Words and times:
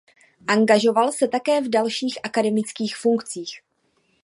Angažoval 0.47 1.11
se 1.11 1.27
také 1.27 1.61
v 1.61 1.69
dalších 1.69 2.17
akademických 2.23 2.97
funkcích. 2.97 3.61